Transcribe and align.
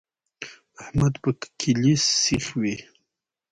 احمد 0.81 1.13
په 1.23 1.29
کلي 1.59 1.95
سیخ 2.23 2.45
وي. 2.59 2.75